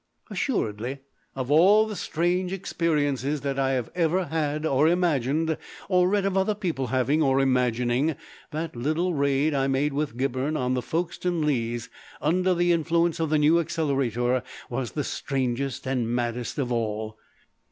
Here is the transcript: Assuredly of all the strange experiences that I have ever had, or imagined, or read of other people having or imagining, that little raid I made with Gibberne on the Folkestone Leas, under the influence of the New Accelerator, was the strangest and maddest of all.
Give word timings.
Assuredly 0.31 1.01
of 1.35 1.51
all 1.51 1.85
the 1.85 1.95
strange 1.95 2.51
experiences 2.51 3.41
that 3.41 3.59
I 3.59 3.73
have 3.73 3.91
ever 3.93 4.25
had, 4.25 4.65
or 4.65 4.87
imagined, 4.87 5.55
or 5.89 6.09
read 6.09 6.25
of 6.25 6.35
other 6.35 6.55
people 6.55 6.87
having 6.87 7.21
or 7.21 7.39
imagining, 7.39 8.15
that 8.49 8.75
little 8.75 9.13
raid 9.13 9.53
I 9.53 9.67
made 9.67 9.93
with 9.93 10.17
Gibberne 10.17 10.57
on 10.57 10.73
the 10.73 10.81
Folkestone 10.81 11.41
Leas, 11.45 11.87
under 12.19 12.55
the 12.55 12.71
influence 12.71 13.19
of 13.19 13.29
the 13.29 13.37
New 13.37 13.59
Accelerator, 13.59 14.41
was 14.71 14.93
the 14.93 15.03
strangest 15.03 15.85
and 15.85 16.09
maddest 16.09 16.57
of 16.57 16.71
all. 16.71 17.19